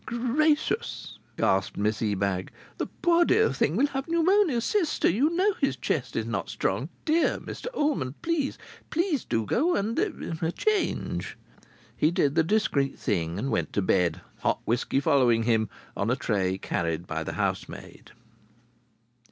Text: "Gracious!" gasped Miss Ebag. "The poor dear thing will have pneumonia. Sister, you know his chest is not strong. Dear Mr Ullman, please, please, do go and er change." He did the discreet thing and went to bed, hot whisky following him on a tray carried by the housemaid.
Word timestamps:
"Gracious!" 0.07 1.19
gasped 1.37 1.77
Miss 1.77 2.01
Ebag. 2.01 2.49
"The 2.79 2.87
poor 2.87 3.23
dear 3.23 3.53
thing 3.53 3.75
will 3.75 3.85
have 3.89 4.07
pneumonia. 4.07 4.59
Sister, 4.59 5.07
you 5.07 5.29
know 5.29 5.53
his 5.59 5.75
chest 5.75 6.15
is 6.15 6.25
not 6.25 6.49
strong. 6.49 6.89
Dear 7.05 7.37
Mr 7.37 7.67
Ullman, 7.75 8.15
please, 8.23 8.57
please, 8.89 9.23
do 9.23 9.45
go 9.45 9.75
and 9.75 9.99
er 9.99 10.49
change." 10.49 11.37
He 11.95 12.09
did 12.09 12.33
the 12.33 12.43
discreet 12.43 12.97
thing 12.97 13.37
and 13.37 13.51
went 13.51 13.73
to 13.73 13.83
bed, 13.83 14.21
hot 14.39 14.59
whisky 14.65 14.99
following 14.99 15.43
him 15.43 15.69
on 15.95 16.09
a 16.09 16.15
tray 16.15 16.57
carried 16.57 17.05
by 17.05 17.23
the 17.23 17.33
housemaid. 17.33 18.09